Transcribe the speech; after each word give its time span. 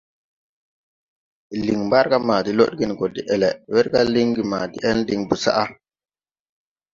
Liŋ 1.65 1.79
Mbargā 1.87 2.17
ma 2.27 2.35
de 2.45 2.51
lɔdgen 2.57 2.91
gɔ 2.99 3.05
deʼele, 3.15 3.49
wɛrga 3.73 3.99
lingi 4.13 4.41
ma 4.51 4.59
deʼel 4.71 4.99
din 5.07 5.21
bosaʼ. 5.29 5.69